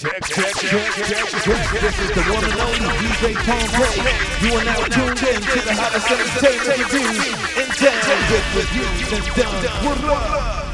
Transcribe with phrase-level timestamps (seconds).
[0.00, 1.82] Check, check, check, check, check.
[1.82, 4.00] This is the one and only DJ Tom Bray.
[4.40, 7.28] You are now tuned in to the hottest entertainment reviews
[7.60, 8.00] in town
[8.32, 9.60] with reviews and done.
[9.84, 10.70] What up?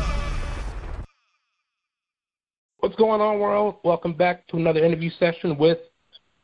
[2.78, 3.78] What's going on, world?
[3.82, 5.78] Welcome back to another interview session with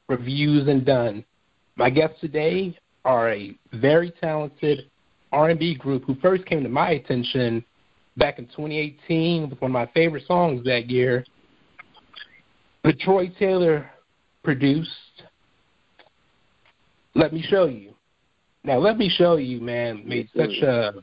[0.08, 1.24] Reviews and Done.
[1.76, 4.90] My guests today are a very talented
[5.30, 7.64] R&B group who first came to my attention
[8.16, 11.24] back in 2018 with one of my favorite songs that year,
[12.84, 13.90] the Troy Taylor
[14.42, 14.90] produced
[17.14, 17.94] Let Me Show You.
[18.64, 20.94] Now, Let Me Show You, man, made such a,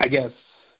[0.00, 0.30] I guess,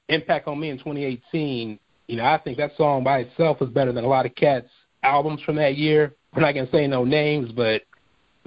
[0.09, 1.79] impact on me in 2018.
[2.07, 4.69] You know, I think that song by itself was better than a lot of cats'
[5.03, 6.13] albums from that year.
[6.33, 7.83] We're not gonna say no names, but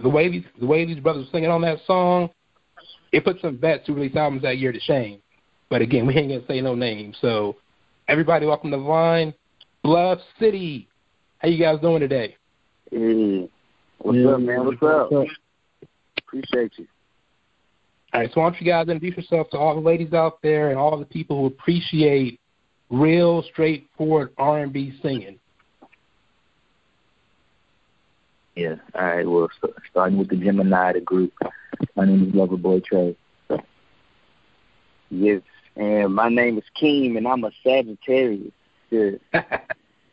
[0.03, 2.31] the way these the way these brothers were singing on that song,
[3.13, 5.21] it put some vets who released albums that year to shame.
[5.69, 7.17] But again, we ain't gonna say no names.
[7.21, 7.57] So,
[8.09, 9.35] everybody, welcome to the line.
[9.83, 10.89] Bluff City.
[11.39, 12.37] How you guys doing today?
[12.91, 13.49] Hey,
[13.99, 14.67] what's Yeah, up, man?
[14.67, 15.11] What's up?
[16.19, 16.87] Appreciate you.
[18.13, 20.71] All right, so why don't you guys introduce yourself to all the ladies out there
[20.71, 22.41] and all the people who appreciate
[22.91, 25.39] real, straightforward R&B singing.
[28.57, 28.75] Yeah.
[28.95, 29.27] All right.
[29.29, 31.33] Well, st- starting with the Gemini, the group.
[31.95, 33.17] My name is Loverboy Trey.
[35.13, 35.43] Yes,
[35.77, 38.53] and my name is Keem, and I'm a Sagittarius.
[38.91, 39.11] Yeah.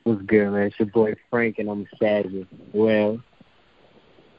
[0.03, 0.67] What's good, man?
[0.67, 2.47] It's your boy Frank, and I'm Savage.
[2.73, 3.21] Well,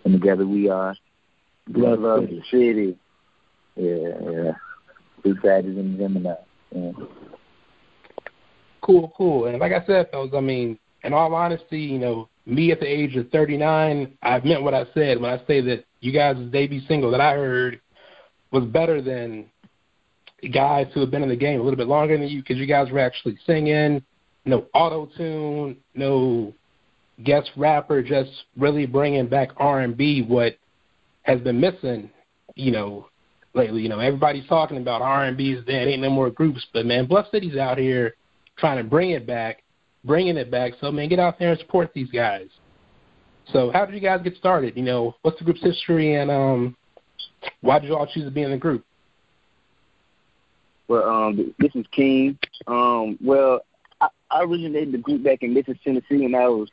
[0.04, 0.94] And together we are
[1.68, 2.42] Blood Love City.
[2.50, 2.98] City.
[3.76, 4.52] Yeah, yeah.
[5.22, 6.34] Two Sagittarius and Gemini.
[6.74, 6.92] Yeah.
[8.80, 9.46] Cool, cool.
[9.46, 12.86] And like I said, fellas, I mean, in all honesty, you know, me at the
[12.86, 16.80] age of 39, I meant what I said when I say that you guys' debut
[16.88, 17.80] single that I heard
[18.50, 19.46] was better than
[20.52, 22.66] guys who have been in the game a little bit longer than you because you
[22.66, 24.02] guys were actually singing,
[24.44, 26.54] no auto tune, no
[27.24, 30.22] guest rapper, just really bringing back R&B.
[30.22, 30.56] What
[31.22, 32.10] has been missing,
[32.54, 33.08] you know,
[33.54, 33.82] lately.
[33.82, 37.26] You know, everybody's talking about R&B is dead, ain't no more groups, but man, Bluff
[37.30, 38.14] City's out here
[38.56, 39.62] trying to bring it back,
[40.04, 40.72] bringing it back.
[40.80, 42.48] So man, get out there and support these guys.
[43.52, 44.76] So how did you guys get started?
[44.76, 46.76] You know, what's the group's history and um,
[47.60, 48.84] why did you all choose to be in the group?
[50.86, 52.38] Well, um, this is King.
[52.66, 52.97] Um,
[54.48, 56.68] originated the group back in Memphis, Tennessee, and I was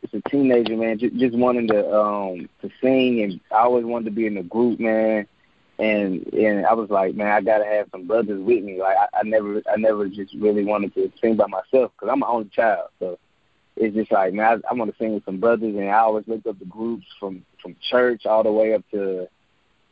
[0.00, 4.06] just a teenager, man, just, just wanting to um to sing, and I always wanted
[4.06, 5.26] to be in the group, man.
[5.78, 8.78] And and I was like, man, I gotta have some brothers with me.
[8.80, 12.20] Like I, I never, I never just really wanted to sing by myself because I'm
[12.20, 12.88] my only child.
[12.98, 13.18] So
[13.76, 16.28] it's just like, man, I, I want to sing with some brothers, and I always
[16.28, 19.28] looked up the groups from from church all the way up to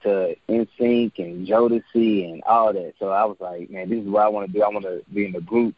[0.02, 2.94] to NSYNC and Jodeci and all that.
[2.98, 4.62] So I was like, man, this is what I want to do.
[4.62, 5.74] I want to be in the group,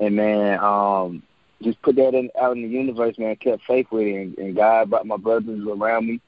[0.00, 1.22] and man, um,
[1.62, 3.36] just put that in, out in the universe, man.
[3.36, 6.20] Kept faith with it, and, and God brought my brothers around me,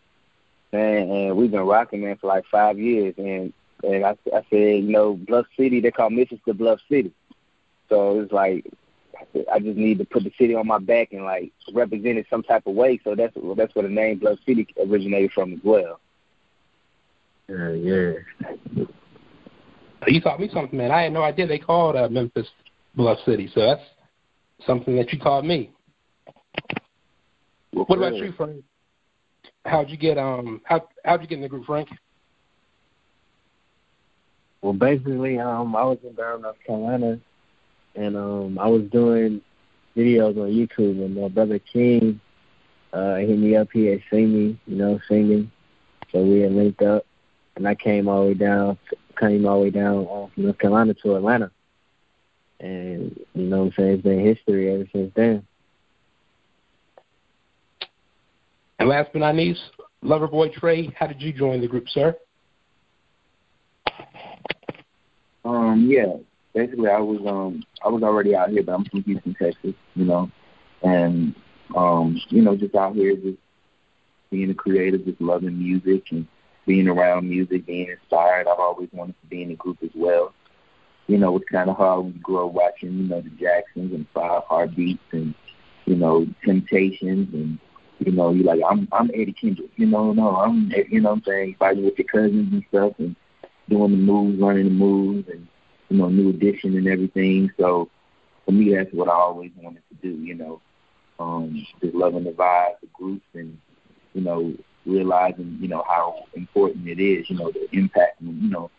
[0.72, 3.14] man, and we've been rocking, man, for like five years.
[3.16, 7.12] And and I, I said, you know, Bluff City, they call Memphis the Bluff City.
[7.88, 8.66] So it's like
[9.52, 12.42] I just need to put the city on my back and like represent it some
[12.42, 13.00] type of way.
[13.02, 15.98] So that's that's where the name Bluff City originated from as well.
[17.48, 18.84] yeah, yeah.
[20.06, 20.90] You taught me something, man.
[20.90, 22.48] I had no idea they called uh, Memphis
[22.94, 23.50] Bluff City.
[23.54, 23.82] So that's
[24.66, 25.70] something that you taught me.
[27.72, 28.62] What about you, Frank?
[29.64, 31.88] How'd you get um how how'd you get in the group, Frank?
[34.60, 37.18] Well, basically, um, I was in Durham, North Carolina,
[37.96, 39.40] and um, I was doing
[39.96, 42.20] videos on YouTube, and my brother King
[42.92, 43.68] uh, hit me up.
[43.72, 45.50] He had seen me, you know, singing,
[46.12, 47.04] so we had linked up,
[47.56, 48.78] and I came all the way down,
[49.18, 51.50] came all the way down uh, from North Carolina to Atlanta,
[52.62, 55.44] and you know, what I'm saying it's been history ever since then.
[58.78, 59.60] And last but not least,
[60.02, 62.16] Loverboy Trey, how did you join the group, sir?
[65.44, 66.14] Um, yeah.
[66.54, 69.74] Basically, I was um I was already out here, but I'm from Houston, Texas.
[69.94, 70.30] You know,
[70.82, 71.34] and
[71.74, 73.38] um you know just out here just
[74.30, 76.26] being a creative, just loving music and
[76.66, 78.46] being around music, being inspired.
[78.46, 80.32] I've always wanted to be in a group as well.
[81.06, 83.92] You know, it's kind of hard when you grow up watching you know the Jacksons
[83.92, 85.34] and Five Heartbeats and
[85.86, 87.58] you know Temptations and
[87.98, 89.70] you know you're like I'm I'm Eddie Kendrick.
[89.76, 92.92] You know, no, I'm you know what I'm saying fighting with your cousins and stuff
[92.98, 93.16] and
[93.68, 95.46] doing the moves, running the moves, and
[95.88, 97.50] you know, new edition and everything.
[97.58, 97.88] So
[98.44, 100.22] for me, that's what I always wanted to do.
[100.22, 100.60] You know,
[101.18, 103.58] um, just loving the vibe, the groups, and
[104.14, 104.54] you know,
[104.86, 107.28] realizing you know how important it is.
[107.28, 108.20] You know, the impact.
[108.20, 108.70] You know,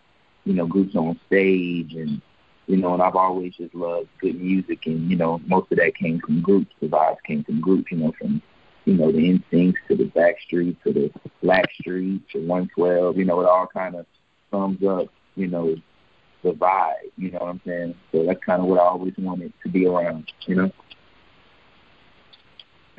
[0.45, 2.21] you know, groups on stage and
[2.67, 5.95] you know, and I've always just loved good music, and you know, most of that
[5.95, 6.73] came from groups.
[6.79, 8.41] The vibes came from groups, you know, from
[8.85, 11.11] you know the NSYNC to the Backstreet to the
[11.43, 13.17] Blackstreet to 112.
[13.17, 14.05] You know, it all kind of
[14.49, 15.75] sums up, you know,
[16.43, 17.11] the vibe.
[17.17, 17.95] You know what I'm saying?
[18.11, 20.31] So that's kind of what I always wanted to be around.
[20.45, 20.71] You know.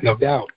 [0.02, 0.50] No doubt.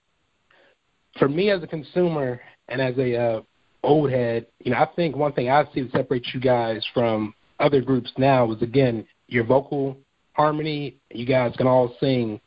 [1.17, 3.41] For me as a consumer and as a uh,
[3.87, 7.33] old head, you know, I think one thing I see that separates you guys from
[7.59, 9.97] other groups now is again your vocal
[10.33, 10.97] harmony.
[11.11, 12.39] You guys can all sing.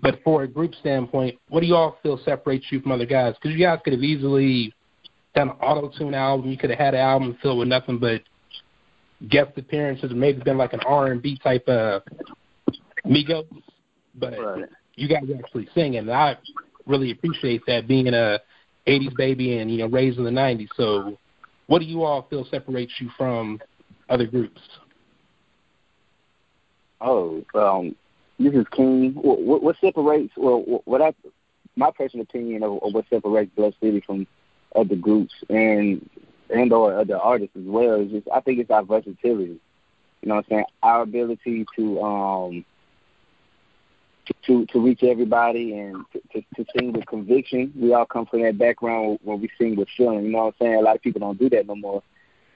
[0.00, 3.34] But for a group standpoint, what do you all feel separates you from other guys?
[3.34, 4.74] Because you guys could have easily
[5.34, 6.50] done an auto tune album.
[6.50, 8.22] You could have had an album filled with nothing but
[9.28, 12.02] guest appearances, maybe been like an R and B type of
[13.06, 13.46] Migos.
[14.14, 14.64] But right.
[14.96, 16.36] you guys actually sing, and I
[16.86, 18.40] really appreciate that being a
[18.86, 20.68] '80s baby and you know raised in the '90s.
[20.76, 21.18] So,
[21.66, 23.60] what do you all feel separates you from
[24.08, 24.60] other groups?
[27.00, 27.94] Oh, um,
[28.38, 29.12] this is King.
[29.14, 30.32] What, what separates?
[30.36, 31.14] Well, what I,
[31.76, 34.26] my personal opinion of, of what separates Bluff City from
[34.74, 36.08] other groups and
[36.50, 39.60] and or other artists as well is just I think it's our versatility.
[40.22, 40.64] You know what I'm saying?
[40.82, 42.64] Our ability to um
[44.46, 47.72] to to reach everybody and to, to, to sing with conviction.
[47.76, 50.24] We all come from that background when we sing with feeling.
[50.24, 50.74] You know what I'm saying?
[50.76, 52.02] A lot of people don't do that no more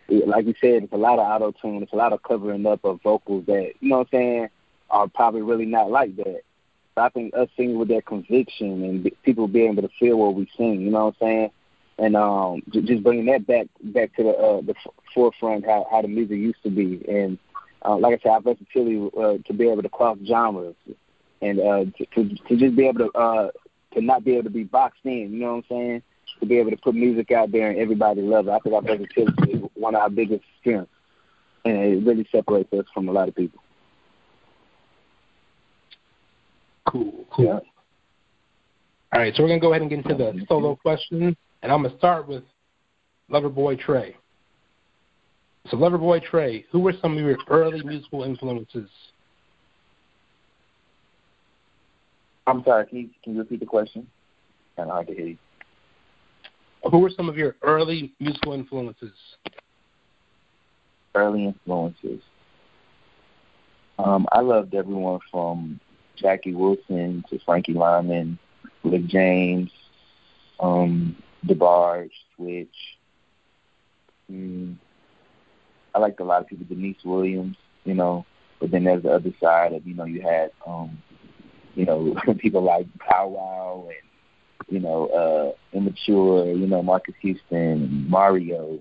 [0.09, 1.83] like you said, it's a lot of auto tune.
[1.83, 4.49] It's a lot of covering up of vocals that you know what I'm saying
[4.91, 6.43] are probably really not like that.
[6.95, 10.35] So I think us singing with that conviction and people being able to feel what
[10.35, 11.51] we sing, you know what I'm saying,
[11.99, 14.75] and um, just bringing that back back to the uh, the
[15.15, 17.39] forefront how how the music used to be, and
[17.85, 20.77] uh, like I said, our versatility uh, to be able to cross genres
[21.43, 23.51] and uh, to, to to just be able to uh,
[23.95, 26.03] to not be able to be boxed in, you know what I'm saying
[26.41, 28.51] to be able to put music out there and everybody love it.
[28.51, 30.91] I think our versatility is one of our biggest strengths,
[31.65, 33.61] and it really separates us from a lot of people.
[36.87, 37.45] Cool, cool.
[37.45, 37.61] Yeah.
[39.13, 41.83] All right, so we're gonna go ahead and get into the solo question, and I'm
[41.83, 42.43] gonna start with
[43.31, 44.17] Loverboy Trey.
[45.71, 48.91] So, Loverboy Trey, who were some of your early musical influences?
[52.47, 52.87] I'm sorry.
[52.87, 54.07] Can you, can you repeat the question?
[54.77, 55.39] Kind of hard to hear you.
[56.91, 59.13] Who were some of your early musical influences?
[61.15, 62.21] Early influences.
[63.99, 65.81] Um, I loved everyone from
[66.17, 68.39] Jackie Wilson to Frankie Lymon,
[68.83, 69.71] Rick James,
[70.61, 72.69] um, DeBarge, Switch.
[74.31, 74.77] Mm,
[75.95, 78.27] I liked a lot of people, Deniece Williams, you know.
[78.61, 80.99] But then there's the other side of, you know, you had, um,
[81.75, 84.05] you know, people like Pow Wow and
[84.69, 88.79] you know, uh, immature, you know, Marcus Houston, and Mario,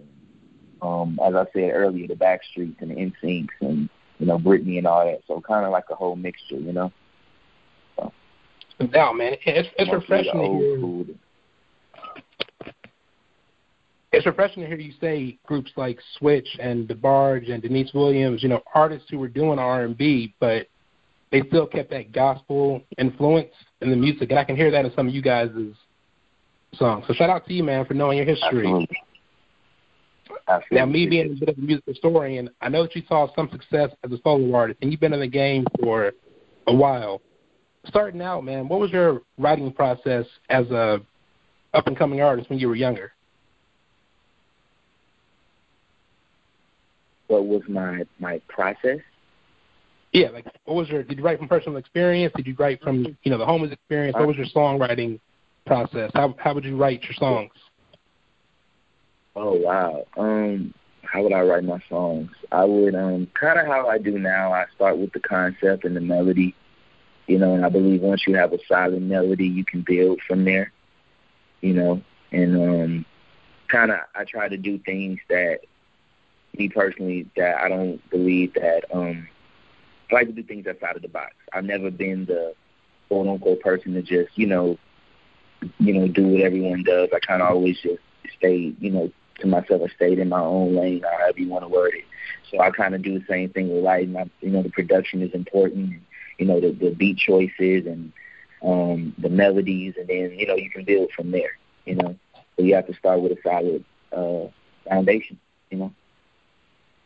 [0.81, 4.87] um, as I said earlier, the Backstreets and the NSYNCs and, you know, Britney and
[4.87, 5.21] all that.
[5.27, 6.91] So kind of like a whole mixture, you know.
[7.97, 8.11] So,
[8.79, 10.79] no, man, it's, it's refreshing to hear.
[10.79, 11.19] Food.
[14.11, 18.49] It's refreshing to hear you say groups like Switch and DeBarge and Deniece Williams, you
[18.49, 20.67] know, artists who were doing R&B, but
[21.33, 23.49] they still kept that gospel influence
[23.81, 25.49] in the music, and I can hear that in some of you guys'
[26.75, 27.05] songs.
[27.07, 28.67] So shout out to you, man, for knowing your history.
[28.67, 28.97] Absolutely.
[30.47, 30.77] Absolutely.
[30.77, 33.49] Now, me being a bit of a music historian, I know that you saw some
[33.51, 36.13] success as a solo artist, and you've been in the game for
[36.67, 37.19] a while.
[37.87, 41.01] Starting out, man, what was your writing process as a
[41.73, 43.11] up and coming artist when you were younger?
[47.25, 48.99] What was my my process?
[50.13, 51.03] Yeah, like what was your?
[51.03, 52.33] Did you write from personal experience?
[52.35, 54.15] Did you write from you know the homeless experience?
[54.15, 55.19] What was your songwriting
[55.65, 56.11] process?
[56.13, 57.51] How how would you write your songs?
[59.35, 60.05] Oh wow.
[60.15, 62.29] Um, how would I write my songs?
[62.51, 64.53] I would um kind of how I do now.
[64.53, 66.55] I start with the concept and the melody,
[67.25, 70.45] you know, and I believe once you have a solid melody, you can build from
[70.45, 70.71] there,
[71.61, 72.01] you know,
[72.31, 73.05] and um
[73.67, 75.61] kind of I try to do things that
[76.55, 79.27] me personally that I don't believe that um
[80.13, 81.33] I like to do things outside of the box.
[81.53, 82.53] I've never been the
[83.07, 84.77] quote unquote person to just, you know,
[85.79, 87.09] you know, do what everyone does.
[87.13, 87.99] I kind of always just
[88.37, 89.81] stay, you know, to myself.
[89.83, 92.05] I stayed in my own lane, however you want to word it.
[92.51, 94.15] So I kind of do the same thing with lighting.
[94.15, 95.89] I, you know, the production is important.
[95.89, 96.01] And,
[96.37, 98.11] you know, the, the beat choices and
[98.63, 101.57] um, the melodies, and then you know you can build from there.
[101.85, 102.15] You know,
[102.55, 104.47] so you have to start with a solid uh,
[104.87, 105.39] foundation.
[105.69, 105.93] You know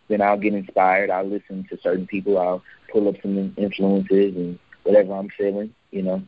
[0.10, 1.10] then I'll get inspired.
[1.10, 2.38] I'll listen to certain people.
[2.38, 6.22] I'll pull up some influences and whatever I'm feeling, you know,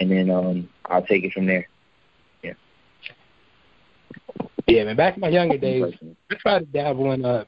[0.00, 1.66] and then um I'll take it from there.
[2.42, 2.54] Yeah.
[4.66, 4.96] Yeah, man.
[4.96, 5.94] Back in my younger days,
[6.30, 7.44] I tried to dabble in uh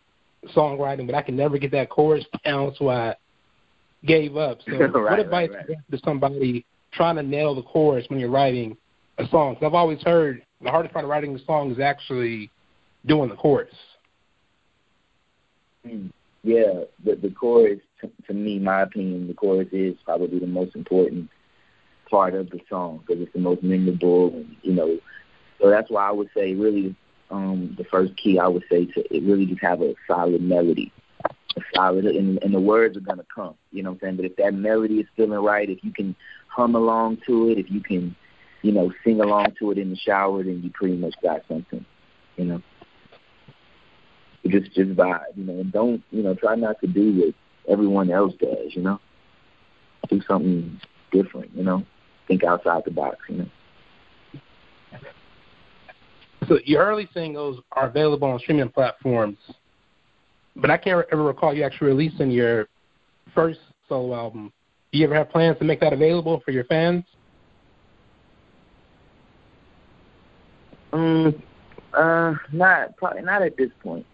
[0.54, 3.16] songwriting, but I can never get that chorus down, so I
[4.04, 4.58] gave up.
[4.68, 5.68] So, Right, what advice right, right.
[5.68, 8.76] would you have to somebody trying to nail the chorus when you're writing
[9.18, 9.54] a song?
[9.54, 12.50] Because I've always heard the hardest part of writing a song is actually
[13.06, 13.74] doing the chorus.
[15.86, 16.10] Mm.
[16.42, 20.76] Yeah, the the chorus to, to me, my opinion, the chorus is probably the most
[20.76, 21.30] important
[22.10, 24.98] part of the song because it's the most memorable, and you know,
[25.60, 26.94] so that's why I would say really,
[27.30, 30.92] um, the first key I would say to it really just have a solid melody,
[31.24, 34.16] a solid, and, and the words are gonna come, you know what I'm saying.
[34.16, 36.14] But if that melody is feeling right, if you can
[36.48, 38.14] hum along to it, if you can,
[38.60, 41.86] you know, sing along to it in the shower, then you pretty much got something,
[42.36, 42.62] you know
[44.50, 47.34] just just vibe, you know, and don't, you know, try not to do what
[47.72, 49.00] everyone else does, you know.
[50.10, 50.80] Do something
[51.12, 51.82] different, you know.
[52.28, 53.46] Think outside the box, you know.
[56.48, 59.38] So your early singles are available on streaming platforms,
[60.56, 62.68] but I can't ever recall you actually releasing your
[63.34, 64.52] first solo album.
[64.92, 67.04] Do you ever have plans to make that available for your fans?
[70.92, 71.42] Um,
[71.94, 74.06] uh, not probably not at this point.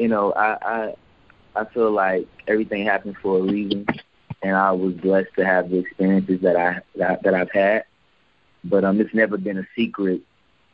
[0.00, 0.94] You know, I I
[1.54, 3.86] I feel like everything happened for a reason,
[4.40, 7.84] and I was blessed to have the experiences that I that, that I've had.
[8.64, 10.22] But um, it's never been a secret,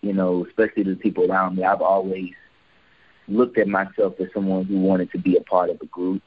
[0.00, 1.64] you know, especially to the people around me.
[1.64, 2.34] I've always
[3.26, 6.22] looked at myself as someone who wanted to be a part of a group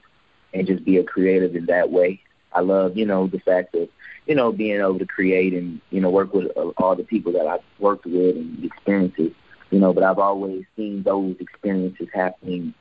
[0.54, 2.20] and just be a creative in that way.
[2.52, 3.88] I love, you know, the fact of,
[4.28, 7.32] you know, being able to create and, you know, work with uh, all the people
[7.32, 9.32] that I've worked with and experiences,
[9.70, 12.74] you know, but I've always seen those experiences happening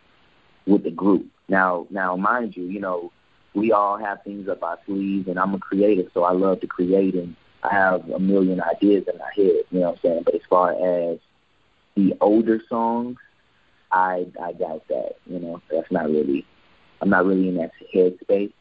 [0.69, 1.27] with the group.
[1.49, 3.11] Now, now, mind you, you know,
[3.55, 6.67] we all have things up our sleeves, and I'm a creative, so I love to
[6.67, 9.65] create, and I have a million ideas in my head.
[9.71, 10.23] You know what I'm saying?
[10.25, 11.19] But as far as
[11.97, 13.17] the older songs,
[13.91, 15.17] I I doubt that.
[15.27, 16.47] You know, that's not really.
[17.01, 18.53] I'm not really in that headspace.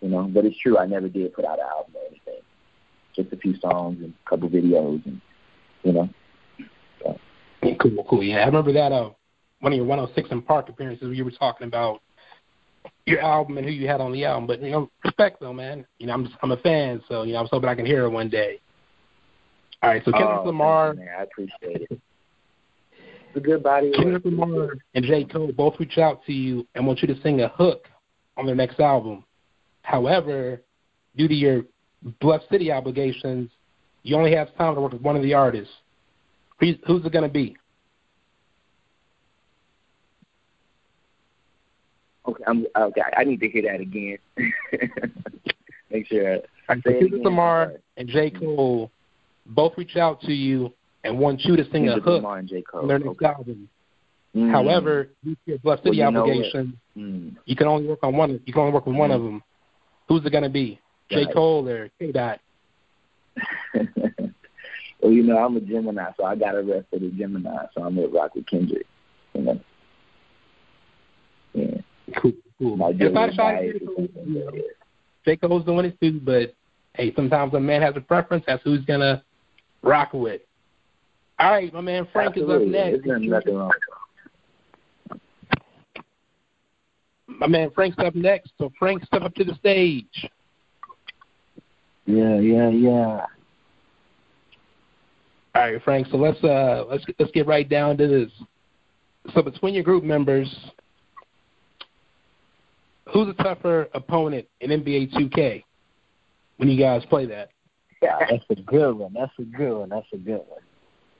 [0.00, 0.78] You know, but it's true.
[0.78, 2.40] I never did put out an album or anything.
[3.14, 5.20] Just a few songs and a couple videos, and
[5.82, 6.08] you know.
[7.02, 7.18] So.
[7.80, 8.22] Cool, cool.
[8.22, 8.92] Yeah, I remember that.
[8.92, 9.10] Uh,
[9.62, 12.02] one of your 106 & Park appearances where you were talking about
[13.06, 14.46] your album and who you had on the album.
[14.46, 15.86] But you know, respect though, man.
[15.98, 18.10] You know, I'm I'm a fan, so you know, I'm hoping I can hear it
[18.10, 18.60] one day.
[19.82, 22.00] All right, so Kendrick oh, Lamar, man, I appreciate it.
[22.90, 23.92] It's a good body.
[23.96, 25.24] Kendrick Lamar, and J.
[25.24, 27.88] Cole both reach out to you and want you to sing a hook
[28.36, 29.24] on their next album.
[29.82, 30.60] However,
[31.16, 31.62] due to your
[32.20, 33.50] Bluff City obligations,
[34.02, 35.72] you only have time to work with one of the artists.
[36.58, 37.56] Who's, who's it going to be?
[42.32, 43.00] Okay, I'm okay.
[43.16, 44.18] I need to hear that again.
[45.90, 46.38] Make sure.
[46.68, 47.24] I say so it Kendrick again.
[47.24, 48.30] Lamar and J.
[48.30, 48.90] Cole
[49.46, 50.72] both reach out to you
[51.04, 52.62] and want you to sing Kendrick a hook Lamar and J.
[52.62, 52.86] Cole.
[52.86, 53.26] their next okay.
[53.26, 53.68] album.
[54.34, 54.50] Mm.
[54.50, 57.36] However, due to your Bluff City Well, you obligations, Mm.
[57.46, 58.40] you can only work on one.
[58.44, 59.42] You can only work with one of them.
[60.08, 60.78] Who's it going to be?
[61.10, 61.24] J.
[61.24, 61.34] Right.
[61.34, 62.12] Cole or K.
[62.12, 62.40] Dot?
[63.74, 67.82] well, you know, I'm a Gemini, so I got a rest for the Gemini, so
[67.82, 68.86] I'm gonna rock with Kendrick.
[69.34, 69.60] You know.
[71.54, 71.80] Yeah.
[72.20, 72.76] Cool, cool.
[72.76, 74.50] My And if I Gemini to you know,
[75.26, 75.36] Yeah.
[75.36, 76.54] Cole's doing it too, but
[76.94, 78.44] hey, sometimes a man has a preference.
[78.46, 79.22] That's who he's gonna
[79.82, 80.42] rock with.
[81.38, 82.78] All right, my man Frank Absolutely.
[82.78, 83.06] is up next.
[83.06, 83.72] There's nothing wrong.
[87.26, 88.52] My man Frank's up next.
[88.58, 90.30] So Frank, step up to the stage.
[92.06, 93.26] Yeah, yeah, yeah.
[95.54, 96.06] All right, Frank.
[96.10, 98.30] So let's uh let's let's get right down to this.
[99.34, 100.48] So between your group members,
[103.12, 105.64] who's a tougher opponent in NBA 2K
[106.56, 107.50] when you guys play that?
[108.02, 109.12] Yeah, That's a good one.
[109.12, 109.88] That's a good one.
[109.90, 110.60] That's a good one.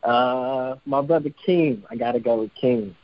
[0.02, 1.84] Uh, my brother King.
[1.90, 2.96] I gotta go with King.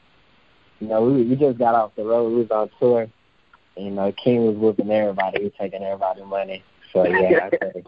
[0.80, 2.30] You know, we we just got off the road.
[2.30, 3.06] We was on tour.
[3.76, 5.38] And, you know, King was whooping everybody.
[5.38, 6.64] He was taking everybody money.
[6.92, 7.84] So yeah, I say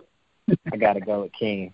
[0.73, 1.73] I gotta go with King.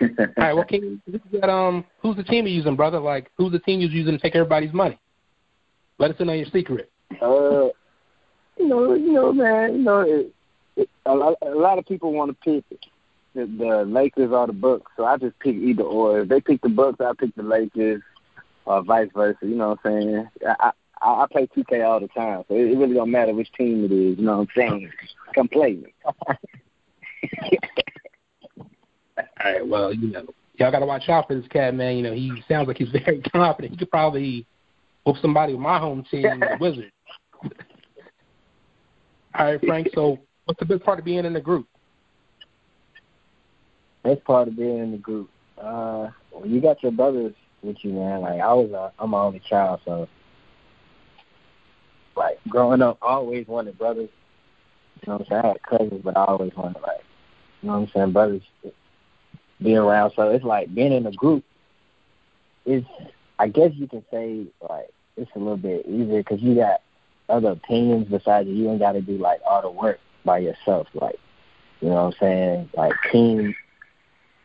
[0.00, 2.98] All right, well, King, who's that, um, who's the team you're using, brother?
[2.98, 4.98] Like, who's the team you're using to take everybody's money?
[5.98, 6.90] Let us in on your secret.
[7.20, 7.68] Uh,
[8.56, 10.32] you know, you know, man, you know, it,
[10.76, 12.80] it, a, lot, a lot of people want to pick
[13.34, 16.20] the, the Lakers or the Bucks, so I just pick either or.
[16.20, 18.02] If they pick the Bucks, I pick the Lakers,
[18.66, 19.38] or vice versa.
[19.42, 20.28] You know what I'm saying?
[20.60, 23.50] I I, I play 2K all the time, so it, it really don't matter which
[23.52, 24.18] team it is.
[24.18, 24.90] You know what I'm saying?
[25.34, 25.94] Come play me.
[29.18, 30.26] All right, well, you know,
[30.56, 31.96] y'all got to watch out for this cat, man.
[31.96, 33.72] You know, he sounds like he's very confident.
[33.72, 34.46] He could probably
[35.04, 36.92] whoop somebody with my home team, the Wizards.
[39.34, 39.88] All right, Frank.
[39.94, 41.66] So, what's the best part of being in the group?
[44.02, 45.30] That's part of being in the group.
[45.58, 48.20] Uh, when you got your brothers with you, man.
[48.22, 50.08] Like I was, a, I'm my only child, so
[52.16, 54.08] like growing up, I always wanted brothers.
[55.02, 55.42] You know what I'm saying?
[55.44, 57.00] I had cousins, but I always wanted like,
[57.62, 58.42] you know what I'm saying, brothers
[59.62, 60.12] be around.
[60.16, 61.44] So it's like being in a group.
[62.66, 62.84] Is
[63.38, 66.82] I guess you can say like it's a little bit easier because you got
[67.30, 68.54] other opinions besides you.
[68.54, 70.88] You ain't got to do like all the work by yourself.
[70.94, 71.18] Like,
[71.80, 72.70] you know what I'm saying?
[72.76, 73.54] Like King,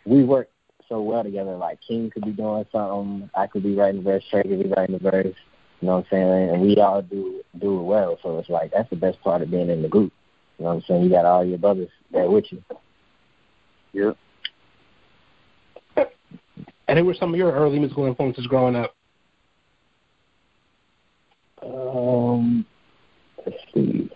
[0.06, 0.50] we work
[0.88, 1.56] so well together.
[1.56, 4.74] Like King could be doing something, I could be writing the verse, Trey could be
[4.76, 5.36] writing the verse.
[5.82, 6.50] You know what I'm saying?
[6.50, 8.18] And we all do do it well.
[8.24, 10.14] So it's like that's the best part of being in the group.
[10.58, 11.04] You know what I'm saying?
[11.04, 12.64] You got all your brothers there with you.
[13.94, 14.18] Yep.
[16.88, 18.96] And who were some of your early musical influences growing up?
[21.64, 22.66] Um,
[23.46, 24.10] let's see.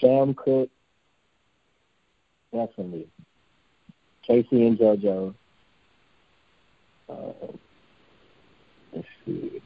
[0.00, 0.70] Sam Cooke,
[2.52, 3.08] definitely.
[4.26, 5.34] K-Ci and JoJo.
[7.08, 7.14] Uh,
[8.94, 9.60] let's see.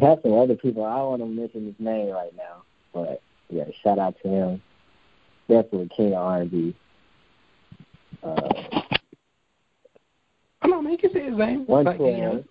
[0.00, 0.84] I have some other people.
[0.84, 4.62] I don't want to mention his name right now, but yeah, shout out to him.
[5.48, 6.74] Definitely king of R&B.
[8.22, 8.36] Uh,
[10.62, 10.92] I don't know, man.
[10.92, 11.66] You can say his name.
[11.66, 12.44] One Like, you know.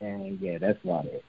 [0.00, 1.24] And yeah, that's about it.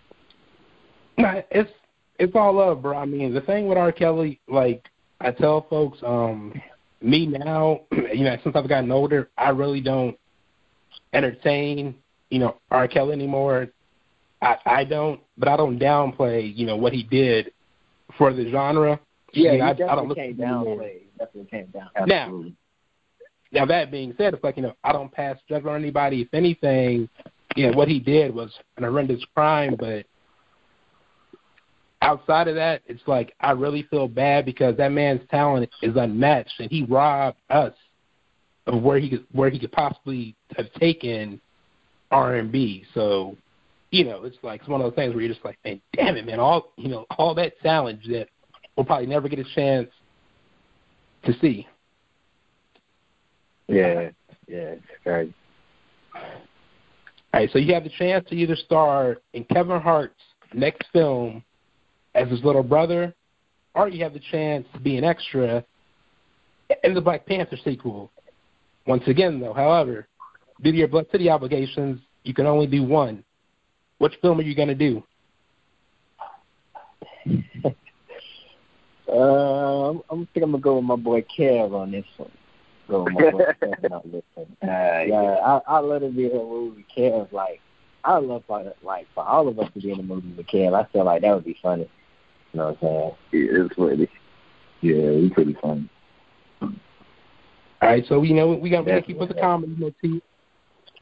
[1.17, 1.71] Nah, it's
[2.17, 2.97] it's all love, bro.
[2.97, 3.91] I mean, the thing with R.
[3.91, 4.85] Kelly, like
[5.21, 6.53] I tell folks, um,
[7.01, 10.17] me now, you know, since I've gotten older, I really don't
[11.13, 11.95] entertain,
[12.29, 12.88] you know, R.
[12.88, 13.67] Kelly anymore.
[14.41, 17.51] I I don't, but I don't downplay, you know, what he did
[18.17, 18.99] for the genre.
[19.33, 20.65] Yeah, You he know, I, I definitely don't look came down.
[21.17, 21.89] definitely came down.
[22.07, 22.43] Now,
[23.51, 26.21] Now that being said, it's like you know I don't pass judgment on anybody.
[26.21, 27.09] If anything,
[27.57, 29.75] know what he did was an horrendous crime.
[29.77, 30.05] But
[32.01, 36.59] outside of that, it's like I really feel bad because that man's talent is unmatched,
[36.59, 37.73] and he robbed us
[38.67, 41.41] of where he could where he could possibly have taken
[42.11, 42.85] R and B.
[42.93, 43.35] So,
[43.91, 46.15] you know, it's like it's one of those things where you're just like, man, damn
[46.17, 48.27] it, man, all you know, all that talent that
[48.75, 49.89] we'll probably never get a chance
[51.25, 51.67] to see.
[53.67, 54.09] Yeah,
[54.47, 55.33] yeah, it's crazy.
[57.33, 60.21] All right, so you have the chance to either star in Kevin Hart's
[60.53, 61.43] next film
[62.15, 63.13] as his little brother,
[63.75, 65.63] or you have the chance to be an extra
[66.83, 68.11] in the Black Panther sequel.
[68.87, 70.07] Once again, though, however,
[70.63, 73.23] due to your Bluff City obligations, you can only do one.
[73.99, 75.03] Which film are you going to do?
[79.11, 82.29] Uh, I'm, I'm think I'm gonna go with my boy Kev on this one.
[82.89, 84.23] Go with my boy Kev on.
[84.62, 87.32] Uh, Yeah, I I love to be in a movie with Kev.
[87.32, 87.62] Like
[88.04, 90.73] I love for like for all of us to be in a movie with Kev.
[90.73, 91.89] I feel like that would be funny.
[92.52, 93.52] You know what I'm saying?
[93.52, 94.10] Yeah, it's funny.
[94.82, 95.89] Yeah, it's pretty funny.
[96.62, 100.21] All right, so you know we got to keep with the comedy motif.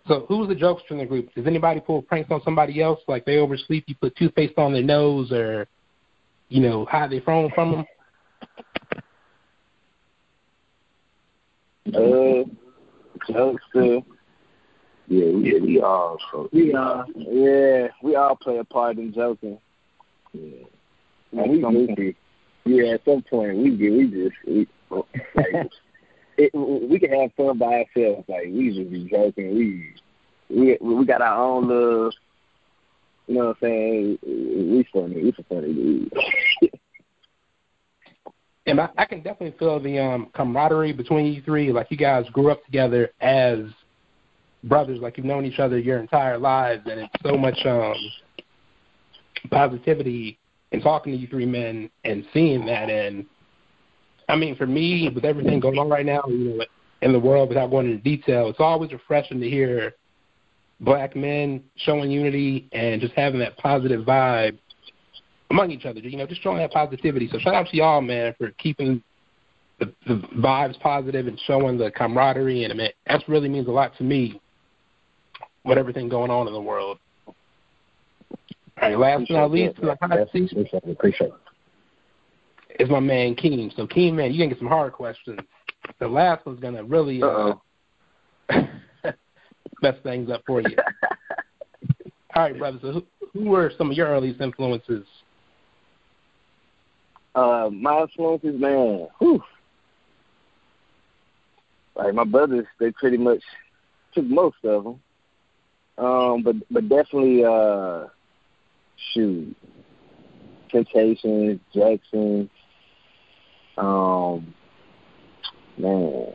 [0.07, 1.33] So who's the jokester in the group?
[1.33, 2.99] Does anybody pull pranks on somebody else?
[3.07, 5.67] Like they oversleep, you put toothpaste on their nose, or
[6.49, 7.85] you know hide their phone from them?
[11.95, 12.43] Uh,
[13.29, 14.03] jokester.
[15.09, 19.57] Yeah, we, we all so We uh yeah, we all play a part in joking.
[20.33, 20.65] Yeah,
[21.31, 22.15] And we goofy.
[22.65, 24.67] Yeah, at some point we get we just we,
[25.35, 25.71] like,
[26.37, 28.25] it, we can have fun by ourselves.
[28.27, 29.55] Like we just be joking.
[29.55, 29.93] We
[30.49, 32.11] we we got our own little.
[33.27, 34.19] You know what I'm saying?
[34.23, 35.23] We funny.
[35.23, 36.11] We some funny dudes.
[38.67, 41.71] And I, I can definitely feel the um, camaraderie between you three.
[41.71, 43.59] Like you guys grew up together as
[44.65, 44.99] brothers.
[44.99, 47.95] Like you've known each other your entire lives, and it's so much um,
[49.49, 50.37] positivity
[50.73, 52.89] in talking to you three men and seeing that.
[52.89, 53.25] And
[54.27, 56.65] I mean, for me, with everything going on right now, you know,
[57.01, 59.93] in the world, without going into detail, it's always refreshing to hear
[60.81, 64.57] black men showing unity and just having that positive vibe
[65.49, 65.99] among each other.
[65.99, 67.29] You know, just showing that positivity.
[67.31, 69.01] So shout out to y'all, man, for keeping
[69.79, 72.63] the, the vibes positive and showing the camaraderie.
[72.63, 74.41] And I mean, that really means a lot to me
[75.63, 76.97] with everything going on in the world.
[77.27, 80.91] All right, last but not least, the hot seat Appreciate it.
[80.91, 81.31] Appreciate
[82.69, 82.83] it.
[82.83, 83.75] is my man Keem.
[83.75, 85.39] So Keem, man, you can get some hard questions.
[85.99, 87.53] The last one's gonna really uh,
[89.81, 90.75] mess things up for you.
[92.35, 92.77] All right, brother.
[92.81, 95.05] So who, who were some of your earliest influences?
[97.37, 99.07] Uh, my influences, man.
[99.19, 99.43] Whew.
[101.95, 103.43] Like my brothers, they pretty much
[104.15, 104.99] took most of them.
[106.03, 108.07] Um, but but definitely, uh,
[109.13, 109.55] shoot,
[110.71, 112.49] Temptations, Jackson,
[113.77, 114.55] um,
[115.77, 116.33] man,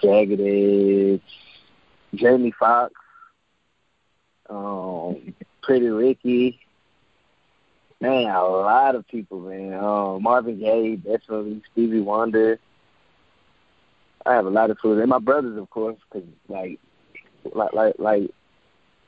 [0.00, 1.20] Jagged Edge,
[2.14, 2.94] Jamie Foxx,
[4.48, 6.58] um, Pretty Ricky.
[8.00, 9.74] Man, a lot of people, man.
[9.74, 12.60] Um, Marvin Gaye, definitely Stevie Wonder.
[14.24, 16.78] I have a lot of fools, and my brothers, of course, because like,
[17.54, 18.30] like, like, like,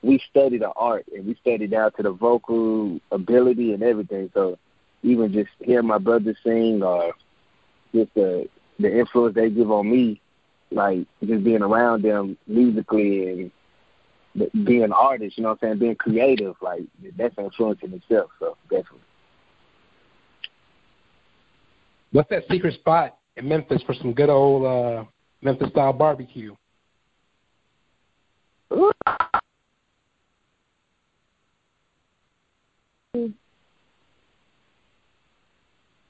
[0.03, 4.31] we study the art and we study down to the vocal ability and everything.
[4.35, 4.59] So
[5.03, 7.13] even just hearing my brothers sing or
[7.95, 8.49] just the
[8.79, 10.21] the influence they give on me,
[10.71, 13.51] like just being around them musically and
[14.65, 16.83] being an artist, you know what I'm saying, being creative, like
[17.17, 18.31] that's an influence in itself.
[18.39, 19.01] So definitely.
[22.13, 25.05] What's that secret spot in Memphis for some good old uh,
[25.43, 26.55] Memphis style barbecue?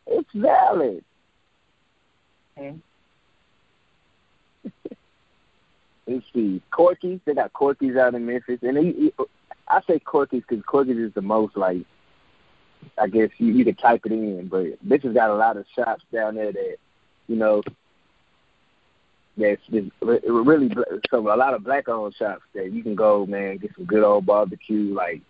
[0.06, 1.04] It's valid.
[2.58, 2.76] Hmm.
[6.10, 7.20] Let's see, Corky's.
[7.24, 9.12] They got Corky's out in Memphis, and he, he,
[9.68, 11.82] I say Corky's because Corky's is the most like,
[12.98, 15.66] I guess you you can type it in, but this has got a lot of
[15.76, 16.76] shops down there that,
[17.28, 17.62] you know,
[19.36, 20.68] that's just really
[21.10, 24.02] so a lot of black owned shops that you can go, man, get some good
[24.02, 25.22] old barbecue like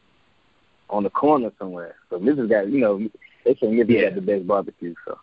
[0.89, 1.97] on the corner somewhere.
[2.09, 2.99] So this has got, you know,
[3.45, 4.09] they say Memphis Yeah.
[4.09, 4.95] got the best barbecue.
[5.07, 5.19] So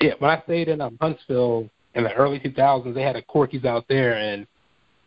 [0.00, 3.64] Yeah, when I stayed in um, Huntsville in the early 2000s, they had a Corky's
[3.64, 4.46] out there, and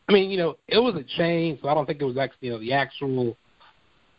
[0.09, 2.47] I mean, you know, it was a chain, so I don't think it was actually,
[2.47, 3.37] you know, the actual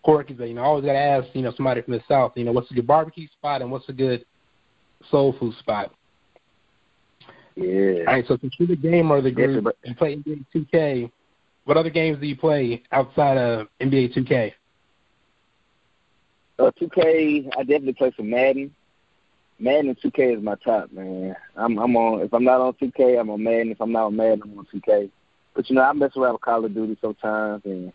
[0.05, 0.37] Corky's.
[0.37, 2.45] But you know, I always got to ask, you know, somebody from the South, you
[2.45, 4.25] know, what's a good barbecue spot and what's a good
[5.11, 5.93] soul food spot.
[7.57, 8.01] yeah.
[8.01, 10.45] All right, so since you're the gamer of the Yes, group but- and play NBA
[10.55, 11.11] 2K,
[11.65, 14.55] what other games do you play outside of NBA 2K?
[16.59, 18.75] Uh, 2K, I definitely play some Madden.
[19.61, 21.35] Madden and 2K is my top, man.
[21.57, 22.21] I'm I'm on.
[22.23, 23.73] If I'm not on 2K, I'm on Madden.
[23.73, 25.11] If I'm not on Madden, I'm on 2K.
[25.55, 27.63] But you know, I mess around with Call of Duty sometimes.
[27.65, 27.93] And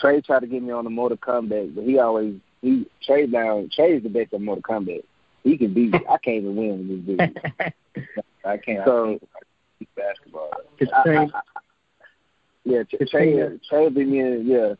[0.00, 3.70] Trey tried to get me on the Mortal Kombat, but he always he Trey down.
[3.74, 5.02] Trey's the best at Mortal Kombat.
[5.44, 5.94] He can beat.
[5.94, 7.74] I can't even win with this dude.
[8.44, 8.84] I can't.
[8.84, 9.18] So
[9.80, 10.50] I basketball.
[10.78, 11.16] It's I, I, Trey.
[11.18, 11.40] I,
[12.64, 13.60] yeah, Trey, It's Trey, Trey.
[13.68, 14.18] Trey beat me.
[14.20, 14.74] In, yeah,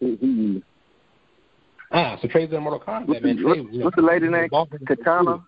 [0.00, 0.62] he, he
[1.92, 3.36] Ah, so Trey's in Mortal Kombat, What's man.
[3.36, 4.48] the- Trey, what's- you know, what's the lady name?
[4.48, 4.80] ball player.
[4.86, 5.44] Katana.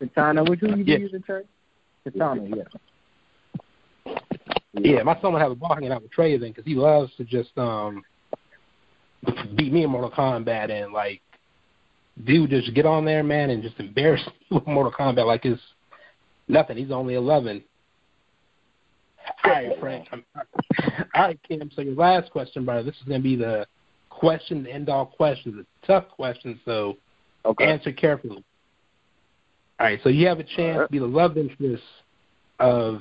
[0.00, 0.98] Katana, which one you Yeah.
[0.98, 1.42] using, Trey?
[2.04, 2.64] Katana, yeah.
[4.72, 7.14] Yeah, my son would have a ball hanging out with Trey then because he loves
[7.16, 8.02] to just um
[9.54, 11.20] beat me in Mortal Kombat and like
[12.24, 15.60] dude just get on there, man, and just embarrass me with Mortal Kombat like it's
[16.48, 16.76] nothing.
[16.76, 17.62] He's only eleven.
[19.44, 20.08] All right, Frank.
[20.12, 20.24] I'm,
[21.14, 21.70] all right, Kim.
[21.74, 22.82] So your last question, brother.
[22.84, 23.66] This is gonna be the
[24.08, 26.58] question, the end all question, the tough question.
[26.64, 26.96] So
[27.44, 27.64] Okay.
[27.64, 28.44] answer carefully.
[29.80, 31.82] All right, so you have a chance to be the love interest
[32.58, 33.00] of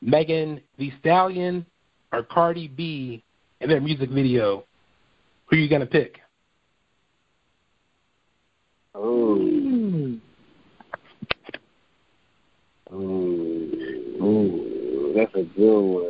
[0.00, 1.66] Megan Thee Stallion
[2.12, 3.24] or Cardi B
[3.60, 4.62] in their music video.
[5.46, 6.20] Who are you gonna pick?
[8.94, 9.38] Oh.
[9.40, 10.20] Mm.
[14.22, 16.04] Ooh, that's a good one.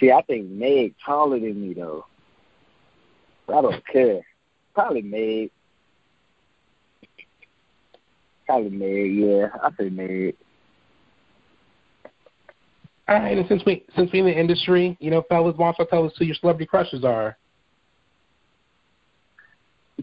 [0.00, 2.04] See, I think Meg taller than me though.
[3.48, 4.22] I don't care.
[4.74, 5.52] Probably Meg.
[8.48, 9.14] Probably Meg.
[9.14, 10.34] Yeah, I say Meg.
[13.06, 15.78] All right, and since we since we in the industry, you know, fellas, why don't
[15.78, 17.36] you tell us who your celebrity crushes are?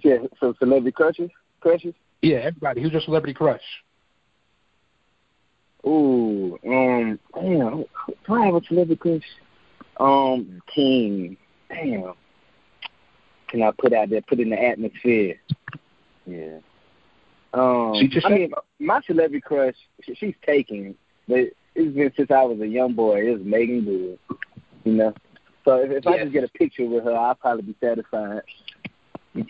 [0.03, 0.17] Yeah.
[0.39, 1.95] So celebrity crushes, crushes.
[2.21, 2.83] Yeah, everybody.
[2.83, 3.61] Who's your celebrity crush?
[5.87, 7.85] Ooh, um, damn.
[8.27, 9.23] Do I have a celebrity crush?
[9.99, 11.35] Um, King.
[11.69, 12.13] Damn.
[13.47, 14.21] Can I put out there?
[14.21, 15.35] Put in the atmosphere.
[16.27, 16.59] Yeah.
[17.55, 20.95] Um, She just I mean, my celebrity crush, she, she's taken,
[21.27, 21.39] but
[21.75, 23.27] it's been since I was a young boy.
[23.27, 24.19] It was Meagan Good,
[24.83, 25.13] you know.
[25.63, 26.23] So if, if I Yes.
[26.25, 28.41] just get a picture with her, I'll probably be satisfied.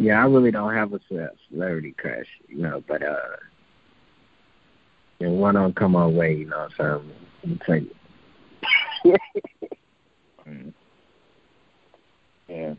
[0.00, 3.16] Yeah, I really don't have a ce- celebrity crush, you know, but uh,
[5.18, 7.02] and one don't come our way, you know, so
[7.42, 7.96] I'm it.
[10.48, 10.72] Mm.
[12.48, 12.74] Yeah.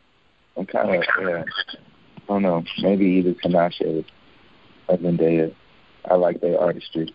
[0.60, 1.42] I'm kind of, yeah.
[1.42, 2.62] I don't know.
[2.82, 4.04] Maybe either Tinashe
[4.88, 5.54] or Zendaya.
[6.04, 7.14] I like their artistry.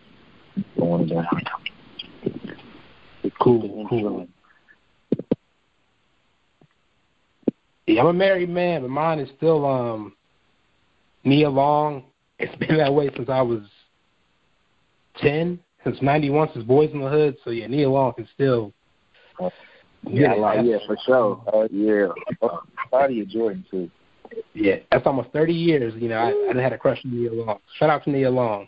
[0.75, 1.27] For one of them.
[3.39, 4.27] Cool, cool.
[7.86, 10.15] Yeah, I'm a married man, but mine is still um
[11.23, 12.05] Nia Long.
[12.39, 13.62] It's been that way since I was
[15.17, 17.38] ten, since ninety one, since Boyz n the Hood.
[17.43, 18.73] So yeah, Nia Long can still
[20.07, 20.39] Yeah, it.
[20.39, 21.43] like, yeah, for sure.
[21.53, 22.07] Oh, yeah.
[22.41, 23.89] Oh, Claudia Jordan, too.
[24.53, 25.93] Yeah, that's almost thirty years.
[25.97, 27.59] You know, I, I had a crush on Nia Long.
[27.79, 28.67] Shout out to Nia Long.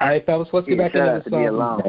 [0.00, 1.52] All right, fellas, let's get Yeah, back into this.
[1.52, 1.82] um.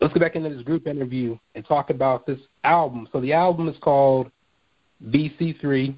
[0.00, 3.08] Let's get back into this group interview and talk about this album.
[3.12, 4.30] So the album is called
[5.08, 5.94] BC3.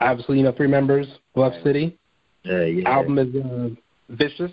[0.00, 1.64] Obviously, you know, three members, Bluff Right.
[1.64, 1.98] City.
[2.46, 2.90] Uh, yeah.
[2.90, 3.68] Album is uh,
[4.10, 4.50] vicious,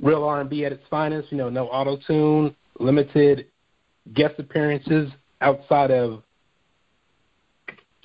[0.00, 1.32] real R&B at its finest.
[1.32, 3.46] You know, no auto tune, limited
[4.14, 5.10] guest appearances
[5.40, 6.22] outside of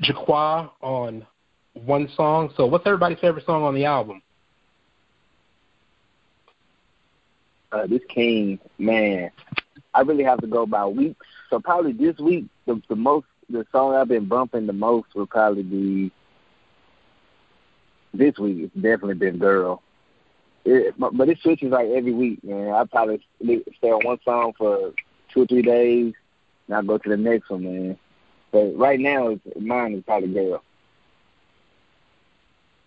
[0.03, 1.25] Jaqua on
[1.73, 2.53] one song.
[2.57, 4.21] So, what's everybody's favorite song on the album?
[7.71, 9.31] uh, this King, man,
[9.93, 11.25] I really have to go by weeks.
[11.49, 15.27] So probably this week, the the most, the song I've been bumping the most will
[15.27, 16.11] probably be
[18.13, 18.57] this week.
[18.59, 19.81] It's definitely been Girl.
[20.63, 22.71] It, but, it switches like every week, man.
[22.73, 24.93] I probably stay on one song for
[25.33, 26.13] two or three days,
[26.67, 27.97] and I go to the next one, man.
[28.51, 30.63] But right now, it's, mine is probably Girl.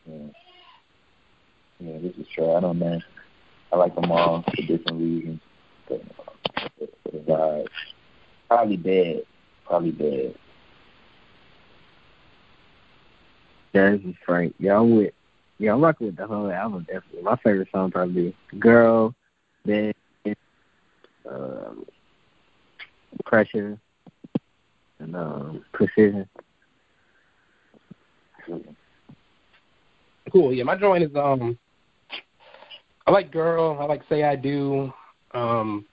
[0.07, 0.27] Yeah.
[1.81, 2.53] yeah, this is true.
[2.53, 3.01] I don't know.
[3.73, 5.41] I like them all for different reasons.
[5.89, 7.67] But, uh, for, the vibe.
[8.49, 9.23] Probably bad.
[9.67, 10.35] Probably bad.
[13.73, 14.55] Yeah, this is Frank.
[14.61, 15.15] I'm with.
[15.59, 16.87] Yeah, I'm rocking with the whole album.
[16.87, 19.15] Definitely, my favorite song probably "Girl,"
[19.65, 19.93] then
[21.31, 21.85] um,
[23.25, 23.79] "Pressure,"
[24.99, 26.29] and um, "Precision."
[30.33, 30.53] Cool.
[30.53, 31.59] Yeah, my joint is um
[33.07, 34.93] I like girl, I like say I do,
[35.33, 35.85] um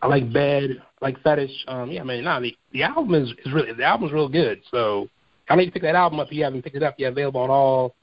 [0.00, 1.50] I like bed, I like fetish.
[1.66, 4.62] Um yeah, man, nah, the, the album is, is really the album's real good.
[4.70, 5.08] So
[5.50, 7.40] I need to pick that album up if you haven't picked it up yet, available
[7.42, 7.94] on all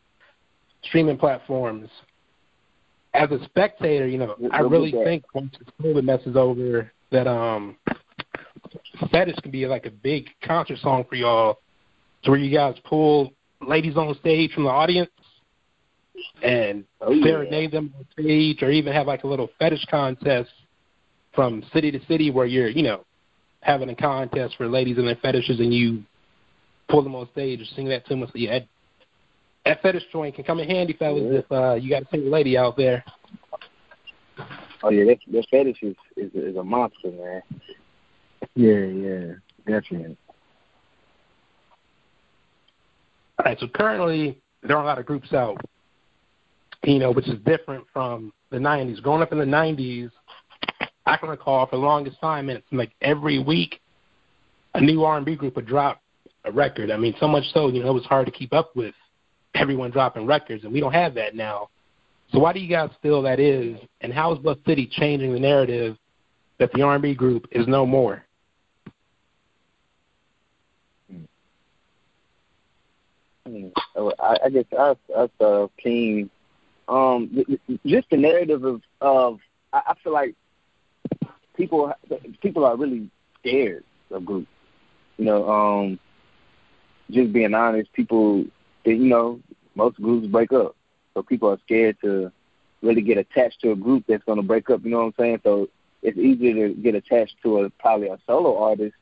[0.88, 1.90] streaming platforms.
[3.14, 7.78] As a spectator, you know, I really think once COVID messes over that um
[9.12, 11.60] fetish can be like a big concert song for y'all
[12.24, 15.10] to where you guys pull ladies on stage from the audience
[16.44, 17.24] and Oh, yeah.
[17.24, 20.50] serenade them on stage or even have like a little fetish contest
[21.34, 23.06] from city to city where you're, you know,
[23.62, 26.04] having a contest for ladies and their fetishes and you
[26.90, 28.26] pull them on stage and sing that to them.
[28.26, 28.60] So yeah,
[29.66, 31.40] that, that fetish joint can come in handy, fellas, Yeah.
[31.40, 33.04] if uh, you got a single lady out there.
[34.84, 37.42] Oh yeah, that, that fetish is, is is a monster, man.
[38.56, 39.34] Yeah, yeah,
[39.66, 40.18] definitely.
[43.40, 45.58] All right, so currently there are a lot of groups out,
[46.84, 49.02] you know, which is different from the '90s.
[49.02, 50.12] Growing up in the '90s,
[51.06, 53.82] I can recall for the longest time, and it's like every week,
[54.74, 56.02] a new R&B group would drop
[56.44, 56.92] a record.
[56.92, 58.94] I mean, so much so, you know, it was hard to keep up with
[59.56, 61.70] everyone dropping records, and we don't have that now.
[62.32, 65.40] So why do you guys feel that is, and how is Bluff City changing the
[65.40, 65.98] narrative
[66.60, 68.24] that the R&B group is no more?
[73.48, 76.30] I, I guess us, us, uh, King,
[76.88, 77.46] um,
[77.86, 79.40] just the narrative of, of,
[79.72, 80.36] I, I feel like
[81.56, 81.94] people,
[82.42, 84.48] people are really scared of groups.
[85.18, 86.00] You know, um,
[87.12, 88.46] just being honest, people,
[88.92, 89.40] you know,
[89.76, 90.76] most groups break up,
[91.14, 92.32] so people are scared to
[92.82, 94.84] really get attached to a group that's going to break up.
[94.84, 95.42] You know what I'm saying?
[95.44, 95.70] So
[96.02, 98.96] it's easier to get attached to a probably a solo artist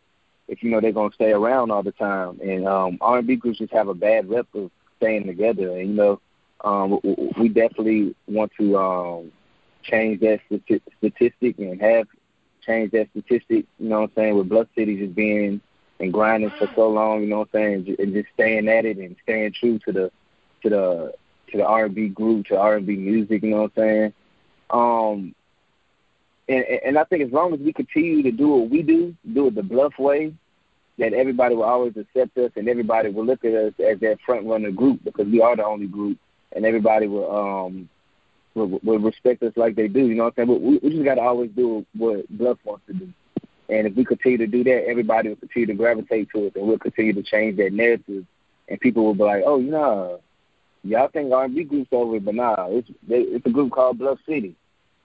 [0.48, 2.40] if you know they're gonna stay around all the time.
[2.42, 5.78] And um, R&B groups just have a bad rep of staying together.
[5.78, 6.22] And you know,
[6.64, 7.00] um,
[7.38, 9.32] we definitely want to um,
[9.84, 10.40] change that
[11.00, 12.08] statistic and have
[12.62, 13.66] changed that statistic.
[13.80, 14.38] You know what I'm saying?
[14.38, 15.62] With Bluff City just being
[16.04, 17.22] and grinding for so long.
[17.22, 17.96] You know what I'm saying?
[18.00, 20.12] And just staying at it and staying true to the
[20.62, 21.14] to the
[21.52, 23.44] to the R&B group, to R&B music.
[23.44, 24.14] You know what I'm saying?
[24.70, 25.36] Um,
[26.48, 29.48] and, and I think as long as we continue to do what we do, do
[29.48, 30.34] it the bluff way,
[30.98, 34.46] that everybody will always accept us and everybody will look at us as that front
[34.46, 36.18] runner group because we are the only group
[36.56, 37.90] and everybody will um
[38.56, 40.08] will, will respect us like they do.
[40.08, 40.60] You know what I'm saying?
[40.60, 43.14] But we, we just got to always do what Bluff wants to do.
[43.70, 46.68] And if we continue to do that, everybody will continue to gravitate to us, and
[46.68, 48.26] we'll continue to change that narrative.
[48.68, 50.22] And people will be like, "Oh, you know,
[50.84, 54.56] y'all think R&B group's over, but nah, it's they, it's a group called Bluff City."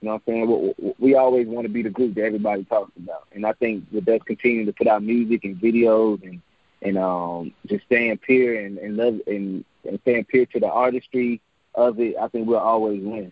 [0.01, 0.73] You know what I'm saying?
[0.77, 3.85] We, we always want to be the group that everybody talks about, and I think
[3.91, 6.41] with us continuing to put out music and videos and
[6.81, 11.41] and um just staying pure and and love and, and staying pure to the artistry
[11.75, 13.31] of it, I think we'll always win.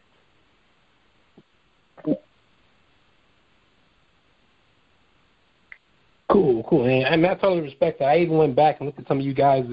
[6.32, 6.86] Cool, cool.
[6.86, 8.06] And, I totally respect that.
[8.06, 9.66] I even went back and looked at some of you guys'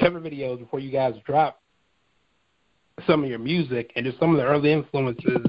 [0.00, 1.60] cover videos before you guys dropped
[3.06, 5.46] some of your music and just some of the early influences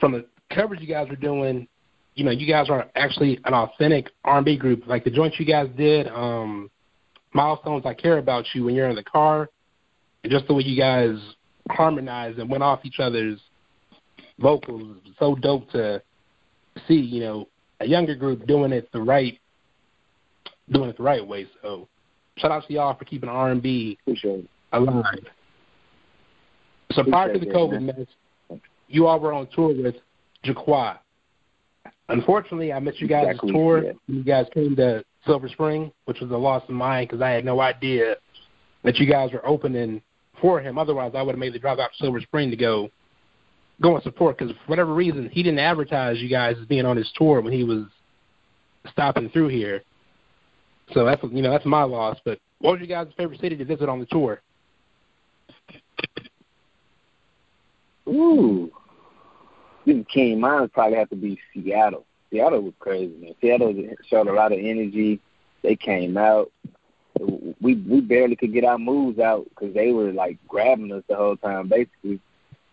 [0.00, 1.68] from the coverage you guys were doing.
[2.14, 4.86] You know, you guys are actually an authentic R&B group.
[4.86, 6.70] Like the joints you guys did, um,
[7.32, 9.48] milestones I care about you when you're in the car,
[10.22, 11.16] and just the way you guys
[11.70, 13.40] harmonized and went off each other's
[14.38, 16.02] vocals was so dope to
[16.86, 17.48] see, you know,
[17.82, 19.38] a younger group doing it the right
[20.70, 21.46] doing it the right way.
[21.60, 21.88] So
[22.36, 23.98] shout out to y'all for keeping R and B
[24.72, 25.04] alive.
[26.92, 29.96] So prior to the COVID mess, you all were on tour with
[30.44, 30.98] Jaqua.
[32.08, 33.92] Unfortunately, I missed you guys' Exactly, tour yeah.
[34.06, 37.30] when you guys came to Silver Spring, which was a loss of mine because I
[37.30, 38.16] had no idea
[38.84, 40.02] that you guys were opening
[40.40, 40.76] for him.
[40.76, 42.90] Otherwise, I would have made the drive out to Silver Spring to go
[43.80, 46.96] go and support because for whatever reason he didn't advertise you guys as being on
[46.96, 47.84] his tour when he was
[48.90, 49.82] stopping through here.
[50.92, 52.18] So that's you know that's my loss.
[52.24, 54.42] But what was your guys' favorite city to visit on the tour?
[58.08, 58.70] Ooh.
[59.86, 60.40] This is King.
[60.40, 62.04] Mine probably have to be Seattle.
[62.30, 63.34] Seattle was crazy, man.
[63.40, 63.74] Seattle
[64.08, 65.20] showed a lot of energy.
[65.62, 66.50] They came out.
[67.60, 71.16] We we barely could get our moves out because they were like grabbing us the
[71.16, 71.68] whole time.
[71.68, 72.20] Basically,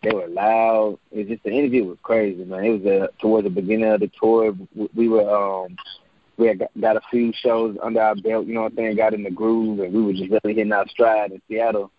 [0.01, 0.97] they were loud.
[1.11, 2.63] It just the energy was crazy, man.
[2.63, 4.55] It was uh, towards the beginning of the tour.
[4.75, 5.77] We, we were um
[6.37, 8.45] we had got, got a few shows under our belt.
[8.47, 8.95] You know what I'm saying?
[8.95, 11.91] Got in the groove, and we were just really hitting our stride in Seattle.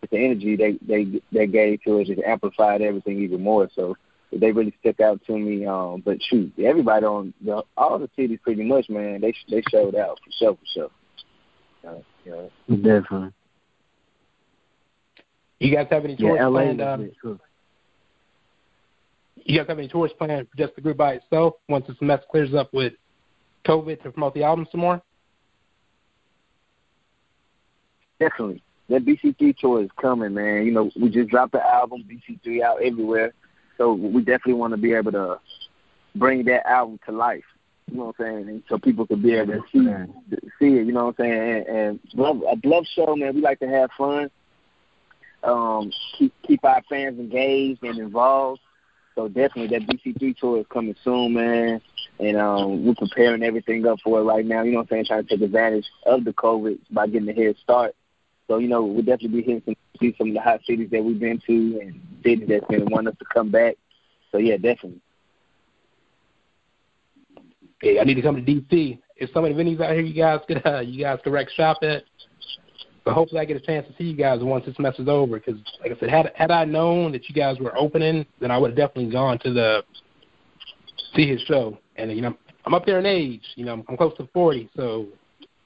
[0.00, 3.68] But the energy they they they gave to us, just amplified everything even more.
[3.74, 3.96] So
[4.32, 5.66] they really stuck out to me.
[5.66, 9.96] Um, but shoot, everybody on the, all the cities pretty much, man, they they showed
[9.96, 10.90] out for sure, for sure.
[11.86, 13.32] Uh, you know, Definitely.
[15.60, 16.80] You guys have any Yeah, tours LA planned?
[16.80, 17.40] Um, lit, too.
[19.48, 22.20] You guys have any tours planned for just the group by itself once this mess
[22.30, 22.92] clears up with
[23.66, 25.02] COVID to promote the album some more?
[28.18, 28.62] definitely.
[28.88, 30.64] That BC3 tour is coming, man.
[30.64, 33.32] You know, we just dropped the album BC3 out everywhere,
[33.76, 35.40] so we definitely want to be able to
[36.14, 37.44] bring that album to life.
[37.90, 38.48] You know what I'm saying?
[38.48, 39.86] And so people could be able to see
[40.58, 40.86] see it.
[40.86, 41.32] You know what I'm saying?
[41.32, 43.34] And, and love a love show, man.
[43.34, 44.30] We like to have fun.
[45.42, 48.60] Um, keep keep our fans engaged and involved.
[49.18, 51.80] So definitely that BC3 tour is coming soon, man.
[52.20, 54.62] And um, we're preparing everything up for it right now.
[54.62, 55.06] You know what I'm saying?
[55.06, 57.96] Trying to take advantage of the COVID by getting a head start.
[58.46, 61.02] So you know we'll definitely be hitting some see some of the hot cities that
[61.02, 63.74] we've been to and cities that's been wanting us to come back.
[64.30, 65.00] So yeah, definitely.
[67.82, 69.00] Hey, I need to come to DC.
[69.16, 71.50] If some of the venues out here you guys could uh, you guys could wreck
[71.50, 72.04] shop at.
[73.08, 75.38] But hopefully I get a chance to see you guys once this mess is over.
[75.40, 78.58] Because like I said, had had I known that you guys were opening, then I
[78.58, 79.82] would have definitely gone to the
[81.16, 81.78] see his show.
[81.96, 83.40] And you know I'm up there in age.
[83.54, 85.06] You know I'm close to 40, so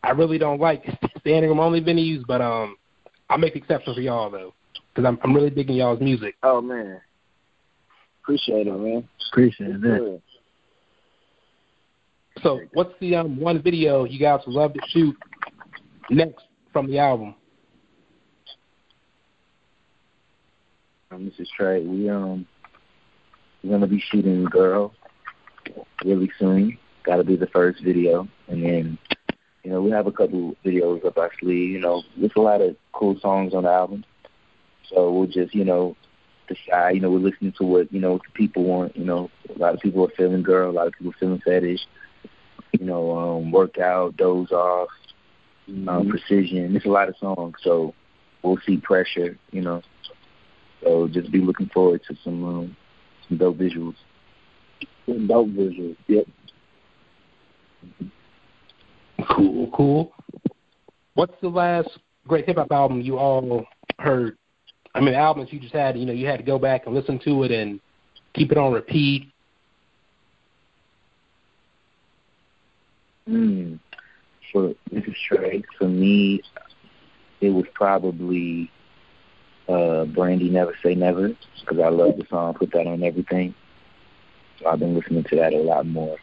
[0.04, 0.84] I really don't like
[1.18, 2.22] standing room only venues.
[2.24, 2.76] But um,
[3.28, 4.54] I'll make exceptions for y'all though,
[4.94, 6.36] because I'm I'm really digging y'all's music.
[6.44, 7.00] Oh man,
[8.22, 9.08] appreciate it, man.
[9.32, 9.98] Appreciate that.
[9.98, 10.22] Good.
[12.44, 15.16] So what's the um one video you guys would love to shoot
[16.08, 17.34] next from the album?
[21.10, 21.84] Um, this is Trey.
[21.84, 22.46] We um
[23.62, 24.94] we're gonna be shooting Girl
[26.04, 26.78] really soon.
[27.04, 28.26] Gotta be the first video.
[28.48, 28.98] And then,
[29.62, 32.60] you know, we have a couple videos up our sleeve, you know, there's a lot
[32.60, 34.04] of cool songs on the album.
[34.88, 35.96] So we'll just, you know,
[36.48, 39.30] decide, you know, we're listening to what, you know, the people want, you know.
[39.54, 41.80] A lot of people are feeling girl, a lot of people feeling fetish,
[42.72, 44.88] you know, um, workout, doze off,
[45.88, 46.72] um, precision.
[46.72, 47.94] There's a lot of songs, so
[48.42, 49.82] we'll see pressure, you know.
[50.82, 52.76] So just be looking forward to some um,
[53.28, 53.94] some dope visuals.
[55.06, 55.96] Some dope visuals.
[56.08, 56.26] Yep.
[59.30, 60.12] Cool, cool.
[61.14, 61.88] What's the last
[62.26, 63.64] great hip hop album you all
[63.98, 64.36] heard?
[64.94, 67.18] I mean, albums you just had, you know, you had to go back and listen
[67.24, 67.80] to it and
[68.34, 69.32] keep it on repeat.
[73.28, 73.78] Mm.
[74.52, 75.62] For this is Trey.
[75.78, 76.42] For me,
[77.40, 78.70] it was probably
[79.68, 81.28] uh, Brandy Never Say Never
[81.60, 82.54] because I love the song.
[82.54, 83.54] Put that on everything.
[84.58, 86.18] So I've been listening to that a lot more.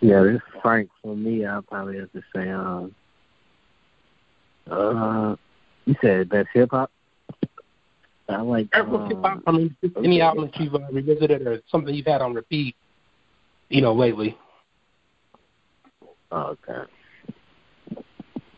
[0.00, 1.44] Yeah, this Frank for me.
[1.44, 2.94] I'll probably have to say, um,
[4.70, 5.36] uh,
[5.84, 6.90] you said best hip hop.
[8.28, 8.68] I like.
[8.72, 12.06] Every hip hop, Um, I mean, any album that you've uh, revisited or something you've
[12.06, 12.76] had on repeat,
[13.68, 14.38] you know, lately.
[16.32, 16.90] Oh, okay.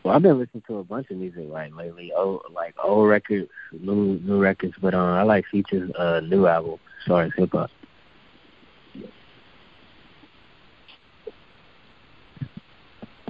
[0.03, 2.11] Well, I've been listening to a bunch of music like lately.
[2.15, 6.73] Oh, like old records, new new records, but um, I like Future's uh new album
[6.73, 7.69] as far as hip hop.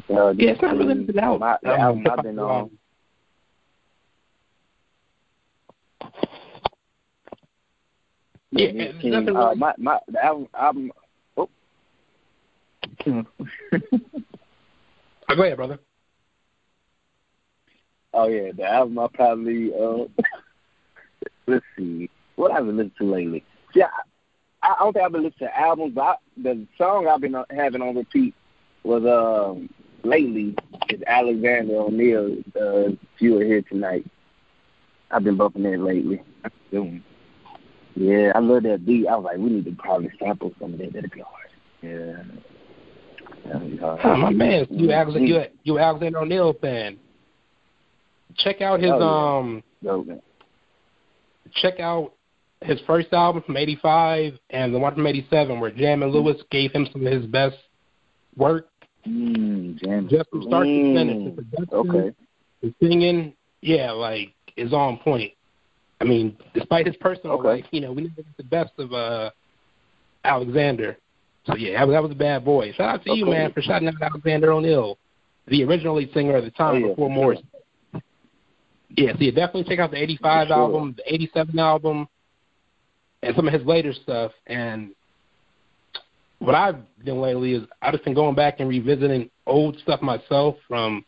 [0.10, 1.40] Uh, Yeah, it's not really been out.
[1.40, 2.72] My, the um, album I've been on.
[8.52, 10.92] Yeah, Music it's nothing uh, my my the album album.
[13.06, 13.26] Oh,
[15.36, 15.80] go ahead, brother.
[18.14, 20.06] Oh yeah, the album I probably uh
[21.48, 22.10] let's see.
[22.36, 23.44] What I've been listening to lately.
[23.74, 23.88] Yeah,
[24.62, 27.36] I, I don't think I've been listening to albums, but I, the song I've been
[27.50, 28.36] having on repeat
[28.84, 29.70] was um
[30.04, 30.56] lately
[30.90, 34.06] is Alexander O'Neal, uh if You Are Here Tonight.
[35.12, 36.22] I've been bumping it lately.
[37.96, 39.08] Yeah, I love that beat.
[39.08, 40.94] I was like, we need to probably sample some of that.
[40.94, 41.50] That'd be hard.
[41.84, 42.24] Yeah.
[43.46, 44.00] That'd be hard.
[44.04, 46.98] Oh, my man, you Alexander, you, you Alexander O'Neal fan.
[48.38, 50.08] Check out his Oh, um Dope,
[51.56, 52.14] check out
[52.64, 56.72] his first album from '85 and the one from '87, where Jam and Lewis gave
[56.72, 57.58] him some of his best
[58.36, 58.70] work,
[59.08, 60.08] Mm, jam.
[60.10, 61.16] just from start to finish.
[61.18, 62.16] Mm, The production, Okay.
[62.62, 65.34] the singing, yeah, like is on point.
[66.00, 67.48] I mean, despite his personal Okay.
[67.62, 69.30] life, you know, we never get the best of uh
[70.24, 70.98] Alexander.
[71.46, 72.72] So yeah, that was, that was a bad boy.
[72.74, 74.98] Shout out to you, man, for shouting out Alexander O'Neal,
[75.48, 77.40] the original lead singer at the time Oh, yeah, before for Morris.
[78.96, 80.56] Yeah, so you definitely check out the '85 sure.
[80.56, 82.08] album, the '87 album,
[83.24, 84.32] and some of his later stuff.
[84.48, 84.92] And
[86.40, 90.56] what I've done lately is I've just been going back and revisiting old stuff myself
[90.68, 91.04] from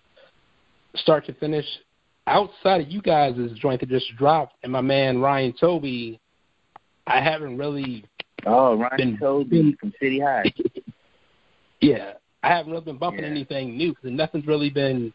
[0.95, 1.65] start to finish.
[2.27, 6.19] Outside of you guys' joint that just dropped, and my man Ryan Toby,
[7.05, 8.05] I haven't really,
[8.45, 10.51] Oh, Ryan Been- Toby been- from City High.
[11.81, 13.29] yeah, I haven't really been bumping Yeah.
[13.31, 15.11] anything new because nothing's really been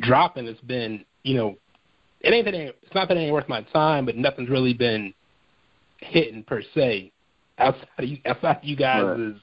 [0.00, 0.46] dropping.
[0.46, 1.56] It's been, you know,
[2.20, 4.72] it ain't that it it's not that it ain't worth my time, but nothing's really
[4.74, 5.12] been
[6.00, 7.12] hitting per se
[7.58, 9.34] outside of you outside of you guys' Right.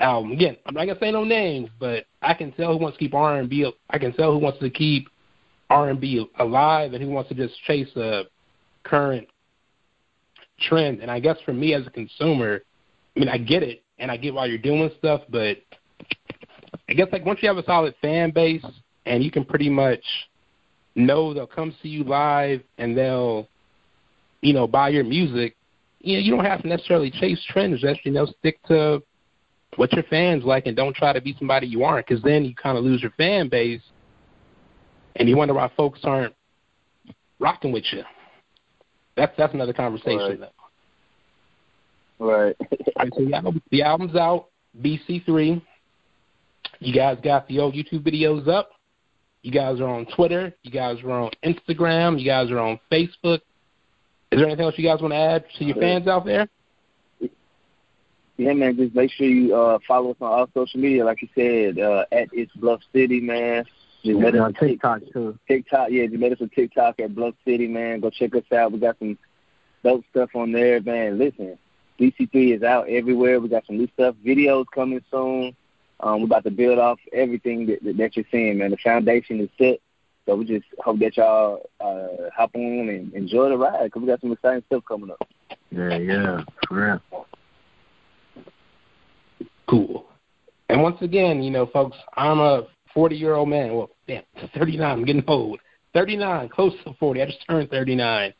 [0.00, 0.32] album.
[0.32, 3.14] Again, I'm not gonna say no names, but I can tell who wants to keep
[3.14, 3.70] R and B.
[3.90, 5.08] I can tell who wants to keep
[5.70, 8.24] R and B alive, and who wants to just chase a
[8.84, 9.26] current
[10.68, 11.00] trend.
[11.00, 12.62] And I guess for me as a consumer,
[13.16, 15.58] I mean, I get it, and I get why you're doing stuff, but
[16.88, 18.64] I guess like once you have a solid fan base
[19.06, 20.02] and you can pretty much
[20.94, 23.48] know they'll come see you live and they'll,
[24.40, 25.56] you know, buy your music.
[26.00, 27.80] You know, you don't have to necessarily chase trends.
[27.80, 29.02] Just you know, stick to
[29.76, 32.54] what your fans like and don't try to be somebody you aren't, because then you
[32.54, 33.80] kind of lose your fan base,
[35.16, 36.34] and you wonder why folks aren't
[37.38, 38.02] rocking with you.
[39.22, 40.40] That's that's another conversation.
[40.40, 40.52] Right.
[42.18, 42.54] Right.
[42.60, 44.50] So the, album, the album's out,
[44.80, 45.60] BC3.
[46.78, 48.70] You guys got the old YouTube videos up.
[49.42, 50.54] You guys are on Twitter.
[50.62, 52.20] You guys are on Instagram.
[52.20, 53.40] You guys are on Facebook.
[54.30, 56.48] Is there anything else you guys want to add to your fans out there?
[58.36, 58.76] Yeah, man.
[58.76, 62.04] Just make sure you uh, follow us on all social media, like you said, uh,
[62.12, 63.64] at It's Bluff City, man.
[64.02, 65.38] Just Yeah, let us on TikTok too.
[65.46, 68.00] TikTok, yeah, just let us on TikTok at Bluff City, man.
[68.00, 68.72] Go check us out.
[68.72, 69.16] We got some
[69.84, 71.18] dope stuff on there, man.
[71.18, 71.56] Listen,
[72.00, 73.40] BC3 is out everywhere.
[73.40, 75.54] We got some new stuff, videos coming soon.
[76.00, 78.72] Um, we're about to build off everything that, that, that you're seeing, man.
[78.72, 79.78] The foundation is set.
[80.26, 84.08] So we just hope that y'all uh, hop on and enjoy the ride because we
[84.08, 85.28] got some exciting stuff coming up.
[85.70, 87.26] Yeah, yeah, for real.
[89.68, 90.06] Cool.
[90.68, 93.74] And once again, you know, folks, I'm a 40 year old man.
[93.74, 94.22] Well, damn,
[94.54, 94.90] 39.
[94.90, 95.60] I'm getting old.
[95.94, 97.22] 39, close to 40.
[97.22, 98.32] I just turned 39.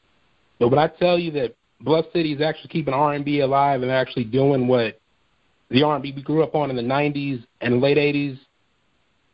[0.59, 4.25] But when I tell you that Bluff City is actually keeping R&B alive and actually
[4.25, 5.01] doing what
[5.71, 8.39] the R&B we grew up on in the 90s and late 80s,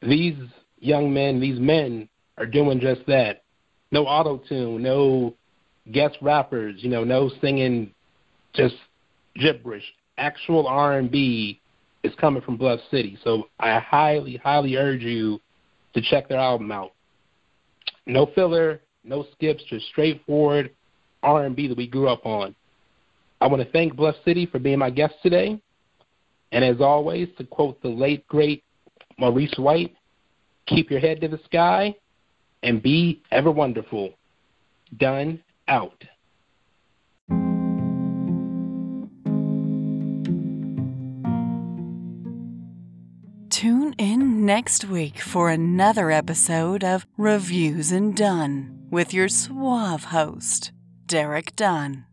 [0.02, 0.36] these
[0.78, 3.42] young men, these men are doing just that.
[3.90, 5.34] No auto tune, no
[5.92, 7.92] guest rappers, you know, no singing
[8.54, 8.76] just
[9.34, 9.84] gibberish.
[10.16, 11.60] Actual R&B
[12.08, 13.18] is coming from Bluff City.
[13.22, 15.40] So I highly, highly urge you
[15.94, 16.92] to check their album out.
[18.06, 20.70] No filler, no skips, just straightforward
[21.22, 22.54] R&B that we grew up on.
[23.40, 25.60] I want to thank Bluff City for being my guest today.
[26.52, 28.64] And as always, to quote the late, great
[29.18, 29.94] Maurice White,
[30.66, 31.94] keep your head to the sky
[32.62, 34.10] and be ever wonderful.
[34.96, 36.02] Done out.
[43.98, 50.70] In next week for another episode of Reviews and Done with your suave host,
[51.06, 52.07] Derek Dunn.